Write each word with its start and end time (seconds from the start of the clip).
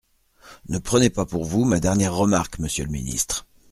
Ne 0.67 0.79
prenez 0.79 1.11
pas 1.11 1.27
pour 1.27 1.45
vous 1.45 1.63
ma 1.63 1.79
dernière 1.79 2.15
remarque, 2.15 2.57
monsieur 2.57 2.85
le 2.85 2.89
ministre. 2.89 3.45